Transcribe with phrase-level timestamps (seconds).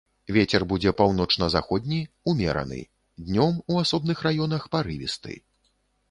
[0.35, 1.99] Вецер будзе паўночна-заходні,
[2.31, 2.79] умераны,
[3.27, 5.37] днём у асобных раёнах парывісты.